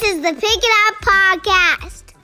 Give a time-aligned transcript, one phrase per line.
[0.00, 2.14] This is the Pick It Up Podcast.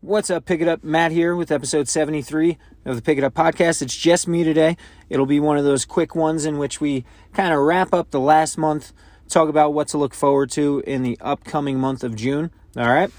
[0.00, 0.84] What's up, Pick It Up?
[0.84, 3.82] Matt here with episode 73 of the Pick It Up podcast.
[3.82, 4.76] It's just me today.
[5.10, 8.20] It'll be one of those quick ones in which we kind of wrap up the
[8.20, 8.92] last month,
[9.28, 12.52] talk about what to look forward to in the upcoming month of June.
[12.76, 13.10] All right.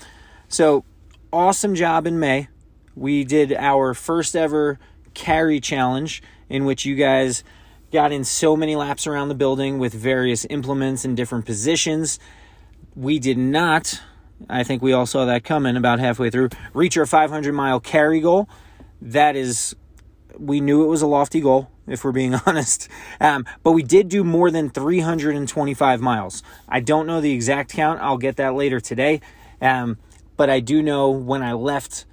[0.48, 0.86] So,
[1.34, 2.48] awesome job in May.
[2.96, 4.80] We did our first ever
[5.14, 7.44] carry challenge in which you guys
[7.94, 12.18] got in so many laps around the building with various implements in different positions.
[12.96, 14.02] We did not,
[14.50, 18.20] I think we all saw that coming about halfway through, reach our 500 mile carry
[18.20, 18.50] goal.
[19.00, 19.76] That is,
[20.40, 22.90] we knew it was a lofty goal, if we're being honest.
[23.22, 26.42] Um, but we did do more than 325 miles.
[26.68, 28.02] I don't know the exact count.
[28.02, 29.22] I'll get that later today.
[29.62, 30.00] Um,
[30.36, 32.06] but I do know when I left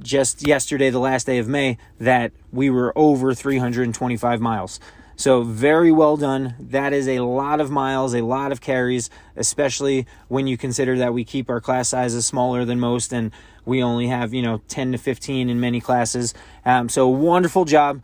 [0.00, 4.80] just yesterday, the last day of May, that we were over 325 miles.
[5.16, 6.54] So, very well done.
[6.58, 11.12] That is a lot of miles, a lot of carries, especially when you consider that
[11.12, 13.30] we keep our class sizes smaller than most and
[13.64, 16.34] we only have, you know, 10 to 15 in many classes.
[16.64, 18.02] Um, so, wonderful job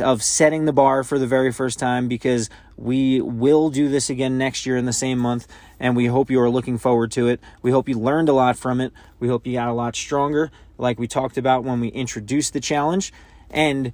[0.00, 4.38] of setting the bar for the very first time because we will do this again
[4.38, 5.46] next year in the same month
[5.80, 7.40] and we hope you are looking forward to it.
[7.62, 8.92] We hope you learned a lot from it.
[9.20, 12.60] We hope you got a lot stronger like we talked about when we introduced the
[12.60, 13.12] challenge
[13.50, 13.92] and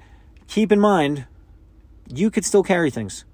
[0.48, 1.26] keep in mind
[2.08, 3.24] you could still carry things.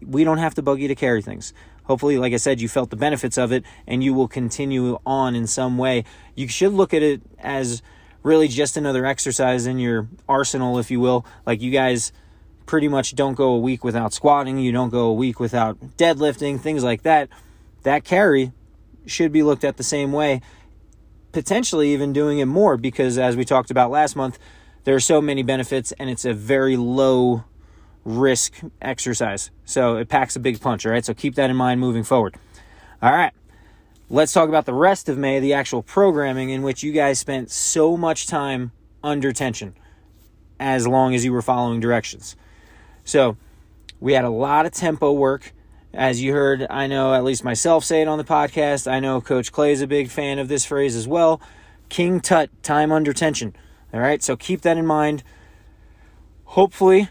[0.00, 1.52] We don't have to bug you to carry things.
[1.84, 5.34] Hopefully, like I said, you felt the benefits of it and you will continue on
[5.34, 6.04] in some way.
[6.34, 7.82] You should look at it as
[8.22, 11.24] really just another exercise in your arsenal, if you will.
[11.46, 12.12] Like you guys
[12.66, 16.60] pretty much don't go a week without squatting, you don't go a week without deadlifting,
[16.60, 17.30] things like that.
[17.84, 18.52] That carry
[19.06, 20.42] should be looked at the same way,
[21.32, 24.38] potentially even doing it more because, as we talked about last month,
[24.84, 27.44] there are so many benefits and it's a very low
[28.04, 29.50] risk exercise.
[29.64, 31.04] So it packs a big punch, all right?
[31.04, 32.36] So keep that in mind moving forward.
[33.02, 33.32] All right.
[34.10, 37.50] Let's talk about the rest of May, the actual programming in which you guys spent
[37.50, 38.72] so much time
[39.04, 39.74] under tension
[40.58, 42.34] as long as you were following directions.
[43.04, 43.36] So,
[44.00, 45.52] we had a lot of tempo work.
[45.92, 48.90] As you heard, I know at least myself say it on the podcast.
[48.90, 51.40] I know Coach Clay is a big fan of this phrase as well.
[51.88, 53.56] King Tut, time under tension.
[53.92, 55.22] All right, so keep that in mind.
[56.44, 57.08] Hopefully,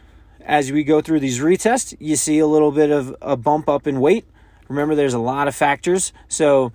[0.47, 3.85] as we go through these retests, you see a little bit of a bump up
[3.85, 4.25] in weight.
[4.69, 6.13] Remember, there's a lot of factors.
[6.29, 6.71] So,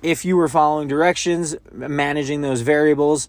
[0.00, 3.28] if you were following directions, managing those variables,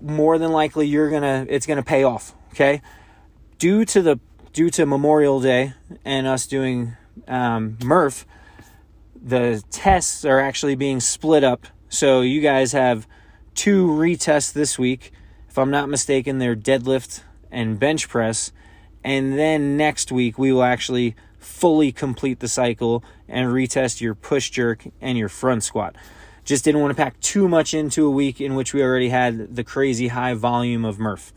[0.00, 2.34] more than likely you're gonna it's gonna pay off.
[2.52, 2.80] Okay,
[3.58, 4.20] due to the
[4.52, 5.74] due to Memorial Day
[6.04, 6.92] and us doing
[7.26, 8.24] um, Murph,
[9.20, 11.66] the tests are actually being split up.
[11.88, 13.08] So you guys have
[13.56, 15.12] two retests this week.
[15.48, 18.50] If I'm not mistaken, they're deadlift and bench press.
[19.04, 24.50] And then next week, we will actually fully complete the cycle and retest your push
[24.50, 25.94] jerk and your front squat.
[26.44, 29.54] Just didn't want to pack too much into a week in which we already had
[29.54, 31.32] the crazy high volume of Murph.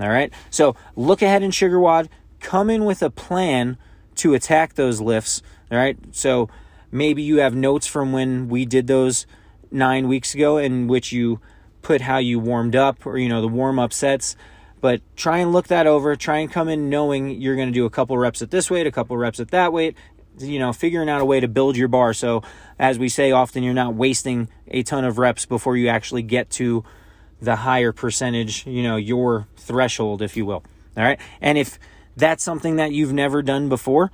[0.00, 0.32] All right.
[0.50, 2.08] So look ahead in SugarWOD.
[2.40, 3.76] Come in with a plan
[4.16, 5.42] to attack those lifts.
[5.70, 5.98] All right.
[6.12, 6.48] So
[6.90, 9.26] maybe you have notes from when we did those
[9.70, 11.40] nine weeks ago in which you
[11.82, 14.36] put how you warmed up or, you know, the warm up sets.
[14.80, 16.16] But try and look that over.
[16.16, 18.86] Try and come in knowing you're going to do a couple reps at this weight,
[18.86, 19.96] a couple reps at that weight,
[20.38, 22.12] you know, figuring out a way to build your bar.
[22.12, 22.42] So,
[22.78, 26.50] as we say often, you're not wasting a ton of reps before you actually get
[26.50, 26.84] to
[27.40, 30.62] the higher percentage, you know, your threshold, if you will.
[30.96, 31.20] All right.
[31.40, 31.78] And if
[32.16, 34.10] that's something that you've never done before,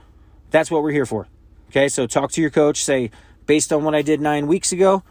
[0.50, 1.28] that's what we're here for.
[1.70, 1.88] Okay.
[1.88, 3.10] So, talk to your coach, say,
[3.46, 5.02] based on what I did nine weeks ago,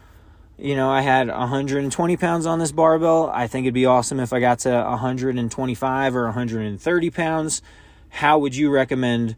[0.62, 3.28] you know, I had 120 pounds on this barbell.
[3.34, 7.62] I think it'd be awesome if I got to 125 or 130 pounds.
[8.10, 9.34] How would you recommend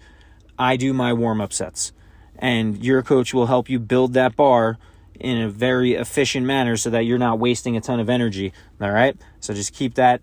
[0.58, 1.92] I do my warm up sets?
[2.38, 4.76] And your coach will help you build that bar
[5.18, 8.52] in a very efficient manner so that you're not wasting a ton of energy.
[8.78, 9.16] All right.
[9.40, 10.20] So just keep that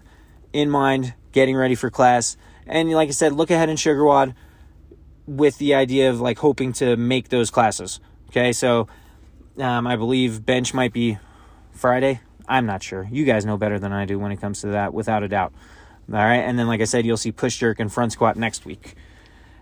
[0.54, 2.38] in mind, getting ready for class.
[2.68, 4.36] And like I said, look ahead in SugarWOD
[5.26, 8.00] with the idea of like hoping to make those classes.
[8.30, 8.54] Okay.
[8.54, 8.88] So
[9.58, 11.18] um, I believe bench might be
[11.72, 12.22] Friday.
[12.48, 13.08] I'm not sure.
[13.12, 15.54] You guys know better than I do when it comes to that, without a doubt.
[16.12, 16.38] All right.
[16.38, 18.96] And then, like I said, you'll see push jerk and front squat next week.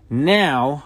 [0.08, 0.84] Now,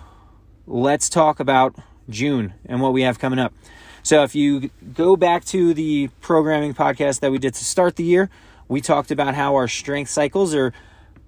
[0.66, 1.76] let's talk about
[2.08, 3.54] June and what we have coming up.
[4.02, 8.04] So, if you go back to the programming podcast that we did to start the
[8.04, 8.28] year,
[8.68, 10.72] we talked about how our strength cycles are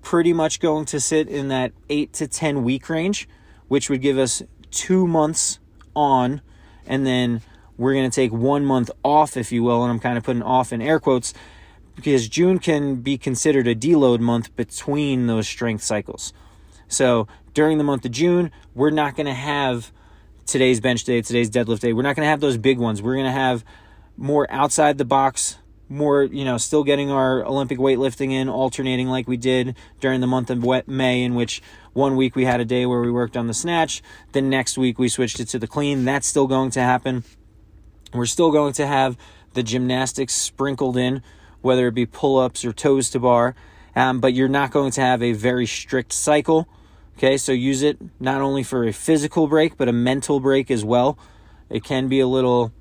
[0.02, 3.28] pretty much going to sit in that eight to 10 week range,
[3.68, 5.58] which would give us two months
[5.94, 6.42] on
[6.86, 7.40] and then
[7.78, 10.42] we're going to take one month off, if you will, and I'm kind of putting
[10.42, 11.34] off in air quotes
[11.94, 16.32] because June can be considered a deload month between those strength cycles.
[16.88, 19.90] So, during the month of June, we're not going to have
[20.44, 21.92] today's bench day, today's deadlift day.
[21.92, 23.02] We're not going to have those big ones.
[23.02, 23.64] We're going to have
[24.16, 25.58] more outside the box,
[25.88, 30.26] more, you know, still getting our Olympic weightlifting in, alternating like we did during the
[30.26, 31.62] month of May, in which
[31.92, 34.02] one week we had a day where we worked on the snatch.
[34.32, 36.04] The next week we switched it to the clean.
[36.04, 37.24] That's still going to happen.
[38.16, 39.16] We're still going to have
[39.54, 41.22] the gymnastics sprinkled in,
[41.60, 43.54] whether it be pull ups or toes to bar,
[43.94, 46.68] um, but you're not going to have a very strict cycle.
[47.16, 50.84] Okay, so use it not only for a physical break, but a mental break as
[50.84, 51.18] well.
[51.70, 52.72] It can be a little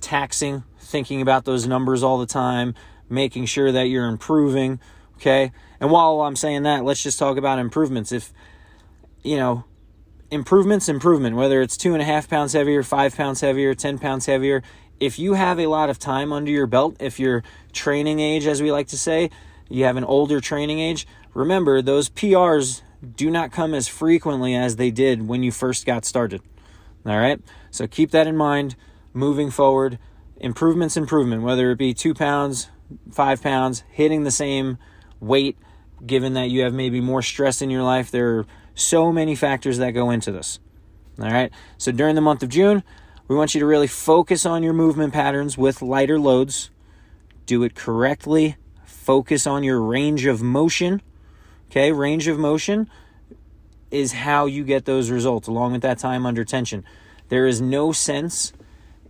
[0.00, 2.74] taxing thinking about those numbers all the time,
[3.08, 4.80] making sure that you're improving.
[5.16, 8.12] Okay, and while I'm saying that, let's just talk about improvements.
[8.12, 8.32] If
[9.22, 9.64] you know,
[10.30, 14.26] improvements, improvement, whether it's two and a half pounds heavier, five pounds heavier, 10 pounds
[14.26, 14.62] heavier,
[14.98, 17.42] if you have a lot of time under your belt, if you're
[17.72, 19.30] training age, as we like to say,
[19.68, 22.82] you have an older training age, remember those PRs
[23.16, 26.42] do not come as frequently as they did when you first got started.
[27.06, 27.40] All right?
[27.70, 28.76] So keep that in mind
[29.14, 29.98] moving forward.
[30.36, 32.68] Improvements, improvement, whether it be two pounds,
[33.10, 34.78] five pounds, hitting the same
[35.18, 35.56] weight,
[36.04, 38.10] given that you have maybe more stress in your life.
[38.10, 40.58] There are so many factors that go into this.
[41.18, 41.52] All right?
[41.78, 42.82] So during the month of June,
[43.28, 46.70] we want you to really focus on your movement patterns with lighter loads.
[47.46, 48.56] Do it correctly.
[48.84, 51.02] Focus on your range of motion
[51.70, 52.90] Okay, range of motion
[53.92, 56.84] is how you get those results along with that time under tension.
[57.28, 58.52] There is no sense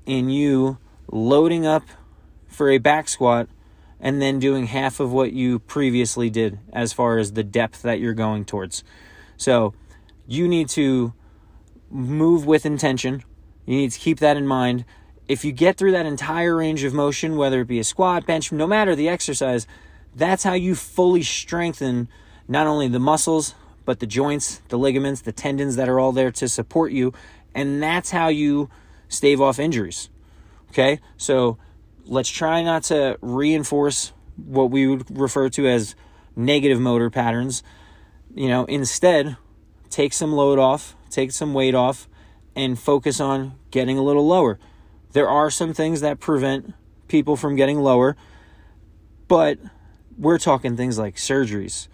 [0.04, 0.76] in you
[1.10, 1.84] loading up
[2.48, 3.48] for a back squat
[3.98, 7.98] and then doing half of what you previously did as far as the depth that
[7.98, 8.84] you're going towards.
[9.40, 9.72] So,
[10.26, 11.14] you need to
[11.90, 13.24] move with intention.
[13.64, 14.84] You need to keep that in mind.
[15.28, 18.52] If you get through that entire range of motion, whether it be a squat, bench,
[18.52, 19.66] no matter the exercise,
[20.14, 22.10] that's how you fully strengthen
[22.48, 23.54] not only the muscles,
[23.86, 27.14] but the joints, the ligaments, the tendons that are all there to support you.
[27.54, 28.68] And that's how you
[29.08, 30.10] stave off injuries.
[30.68, 31.00] Okay?
[31.16, 31.56] So
[32.04, 35.94] let's try not to reinforce what we would refer to as
[36.36, 37.62] negative motor patterns.
[38.34, 39.36] You know, instead,
[39.88, 42.08] take some load off, take some weight off,
[42.54, 44.58] and focus on getting a little lower.
[45.12, 46.74] There are some things that prevent
[47.08, 48.16] people from getting lower,
[49.26, 49.58] but
[50.16, 51.88] we're talking things like surgeries,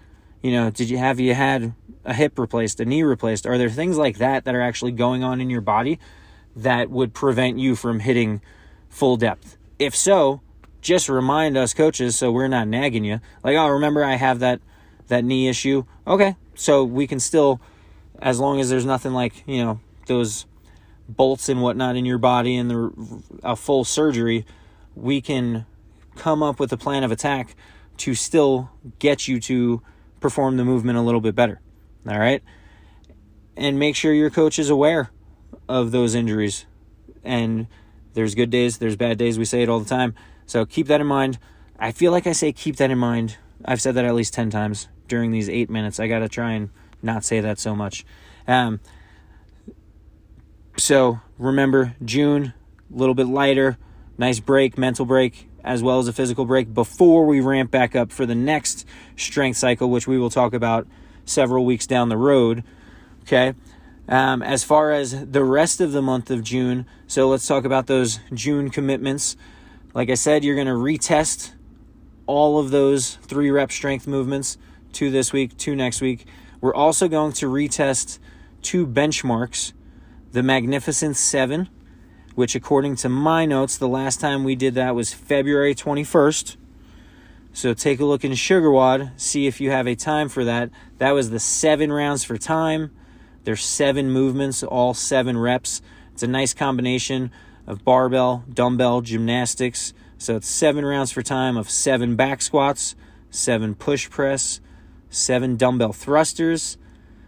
[0.47, 1.75] you know, did you have you had
[2.05, 3.47] a hip replaced, a knee replaced?
[3.47, 5.99] Are there things like that that are actually going on in your body
[6.55, 8.41] that would prevent you from hitting
[8.89, 9.57] full depth?
[9.81, 10.41] If so,
[10.81, 13.21] just remind us coaches so we're not nagging you.
[13.43, 14.61] Like, oh, remember I have that
[15.09, 15.85] that knee issue.
[16.07, 17.61] Okay, so we can still,
[18.21, 20.47] as long as there's nothing like you know those
[21.09, 24.45] bolts and whatnot in your body and the a full surgery,
[24.95, 25.67] we can
[26.17, 27.55] come up with a plan of attack
[27.99, 29.83] to still get you to
[30.21, 31.61] perform the movement a little bit better.
[32.09, 32.43] All right?
[33.57, 35.11] And make sure your coach is aware
[35.69, 36.67] of those injuries.
[37.25, 37.67] And
[38.15, 39.39] there's good days, there's bad days.
[39.39, 40.15] We say it all the time.
[40.47, 41.39] So keep that in mind.
[41.79, 43.37] I feel like I say keep that in mind.
[43.65, 46.01] I've said that at least 10 times during these eight minutes.
[46.01, 46.71] I got to try and
[47.03, 48.05] not say that so much.
[48.47, 48.81] Um,
[50.77, 52.55] so remember, June,
[52.93, 53.79] a little bit lighter,
[54.19, 58.13] nice break, mental break as well as a physical break before we ramp back up
[58.13, 58.87] for the next
[59.17, 60.87] strength cycle, which we will talk about
[61.25, 62.63] several weeks down the road.
[63.23, 63.53] Okay.
[64.09, 67.89] Um, as far as the rest of the month of June, so let's talk about
[67.89, 69.37] those June commitments.
[69.93, 71.51] Like I said, you're going to retest
[72.27, 74.59] all of those three rep strength movements
[74.97, 76.27] to this week, to next week.
[76.61, 78.19] We're also going to retest
[78.63, 79.73] two benchmarks
[80.33, 81.71] the Magnificent Seven
[82.37, 86.57] which, according to my notes, the last time we did that was February 21st.
[87.55, 90.71] So take a look in SugarWOD, see if you have a time for that.
[90.99, 92.95] That was the seven rounds for time.
[93.45, 95.81] There's seven movements, all seven reps.
[96.13, 97.31] It's a nice combination
[97.67, 99.95] of barbell, dumbbell, gymnastics.
[100.19, 102.97] So it's seven rounds for time of seven back squats,
[103.31, 104.61] seven push press,
[105.11, 106.77] seven dumbbell thrusters,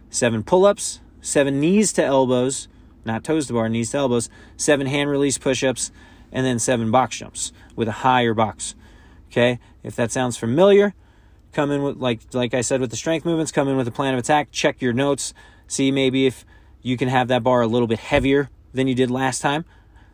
[0.09, 2.67] seven pull ups, seven knees to elbows,
[3.05, 5.91] not toes to bar, knees to elbows, seven hand release push ups,
[6.31, 8.75] and then seven box jumps with a higher box.
[9.31, 10.93] Okay, if that sounds familiar,
[11.51, 13.91] come in with like like I said with the strength movements, come in with a
[13.91, 14.51] plan of attack.
[14.51, 15.33] Check your notes,
[15.67, 16.45] see maybe if
[16.81, 19.65] you can have that bar a little bit heavier than you did last time.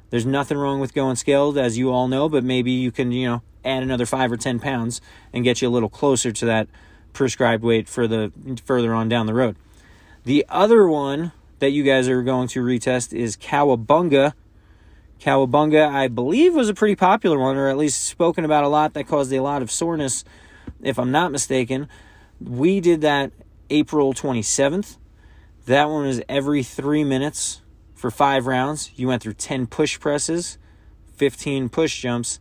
[0.09, 3.27] There's nothing wrong with going scaled, as you all know, but maybe you can you
[3.27, 5.01] know add another five or ten pounds
[5.33, 6.67] and get you a little closer to that
[7.15, 8.31] prescribed weight for the
[8.63, 9.55] further on down the road.
[10.23, 14.33] The other one that you guys are going to retest is Cowabunga.
[15.19, 18.93] Cowabunga, I believe, was a pretty popular one, or at least spoken about a lot.
[18.93, 20.23] That caused a lot of soreness,
[20.81, 21.87] if I'm not mistaken.
[22.39, 23.31] We did that
[23.69, 24.97] April 27th.
[25.65, 27.61] That one was every three minutes
[27.95, 28.91] for five rounds.
[28.95, 30.57] You went through 10 push presses,
[31.15, 32.39] 15 push jumps,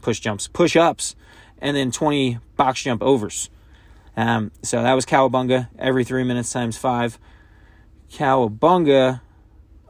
[0.00, 1.14] push jumps, push ups,
[1.58, 3.50] and then 20 box jump overs.
[4.16, 7.18] Um, so that was Cowabunga every three minutes times five.
[8.10, 9.20] Cowabunga,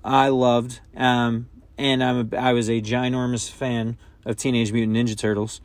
[0.03, 5.17] I loved, um, and I'm a, I was a ginormous fan of Teenage Mutant Ninja
[5.17, 5.61] Turtles.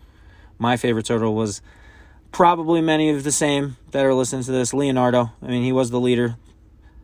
[0.57, 1.61] My favorite turtle was
[2.31, 4.73] probably many of the same that are listening to this.
[4.73, 5.31] Leonardo.
[5.41, 6.35] I mean, he was the leader.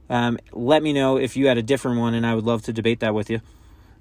[0.09, 2.73] Um, let me know if you had a different one, and I would love to
[2.73, 3.41] debate that with you.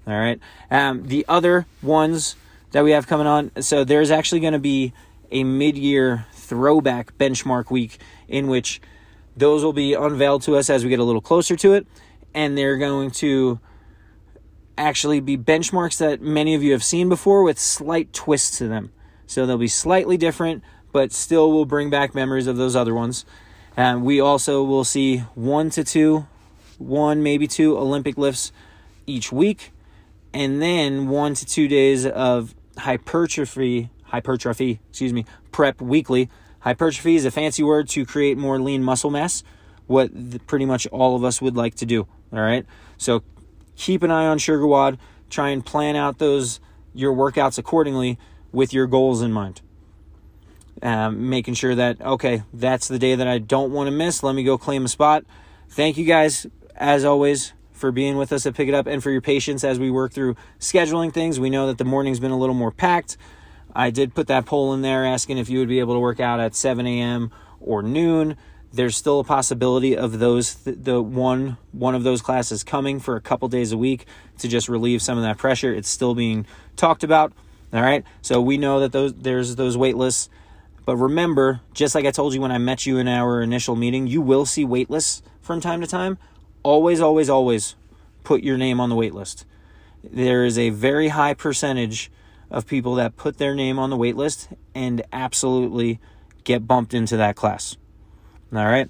[0.07, 0.39] All right.
[0.71, 2.37] Um, the other ones
[2.73, 3.53] that we have coming on.
[3.63, 4.93] So there's actually going to be
[5.31, 7.99] a mid-year throwback benchmark week
[8.29, 8.81] in which
[9.37, 11.87] those will be unveiled to us as we get a little closer to it,
[12.35, 13.59] and they're going to
[14.77, 18.93] actually be benchmarks that many of you have seen before with slight twists to them.
[19.27, 23.25] So they'll be slightly different, but still will bring back memories of those other ones.
[23.77, 26.27] And we also will see one to two,
[26.79, 28.53] one, maybe two Olympic lifts
[29.07, 29.73] each week,
[30.33, 35.25] and then one to two days of hypertrophy, hypertrophy, excuse me,
[35.55, 36.29] prep weekly.
[36.61, 39.45] Hypertrophy is a fancy word to create more lean muscle mass,
[39.87, 42.09] what the, pretty much all of us would like to do.
[42.33, 42.67] All right.
[42.99, 43.23] So
[43.77, 44.99] keep an eye on SugarWOD.
[45.31, 46.59] Try and plan out those
[46.93, 48.19] your workouts accordingly
[48.51, 49.61] with your goals in mind.
[50.83, 54.25] Um, making sure that okay, that's the day that I don't want to miss.
[54.25, 55.25] Let me go claim a spot.
[55.69, 59.13] Thank you guys as always for being with us at Pick It Up and for
[59.13, 61.39] your patience as we work through scheduling things.
[61.39, 63.17] We know that the morning's been a little more packed.
[63.75, 66.21] I did put that poll in there asking if you would be able to work
[66.21, 67.33] out at 7 a.m.
[67.61, 68.37] or noon.
[68.73, 73.21] There's still a possibility of those the one one of those classes coming for a
[73.21, 74.07] couple days a week
[74.39, 75.73] to just relieve some of that pressure.
[75.73, 76.45] It's still being
[76.77, 77.33] talked about.
[77.73, 80.29] All right, so we know that those there's those wait lists,
[80.85, 84.07] but remember, just like I told you when I met you in our initial meeting,
[84.07, 86.19] you will see wait lists from time to time.
[86.63, 87.75] Always, always, always
[88.23, 89.45] put your name on the wait list.
[90.03, 92.11] There is a very high percentage
[92.55, 95.99] of people that put their name on the wait list and absolutely
[96.45, 97.77] get bumped into that class.
[98.55, 98.89] All right.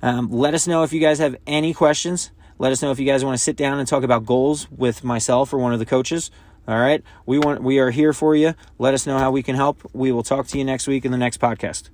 [0.00, 2.30] Um, let us know if you guys have any questions.
[2.58, 5.04] Let us know if you guys want to sit down and talk about goals with
[5.04, 6.30] myself or one of the coaches.
[6.66, 7.02] All right.
[7.26, 8.54] We want we are here for you.
[8.78, 9.82] Let us know how we can help.
[9.92, 11.90] We will talk to you next week in the next podcast.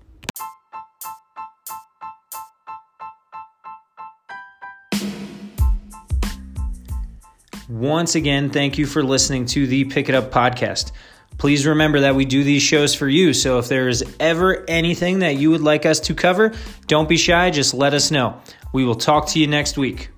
[7.78, 10.90] Once again, thank you for listening to the Pick It Up podcast.
[11.36, 13.32] Please remember that we do these shows for you.
[13.32, 16.52] So if there is ever anything that you would like us to cover,
[16.88, 18.42] don't be shy, just let us know.
[18.72, 20.10] We will talk to you next week.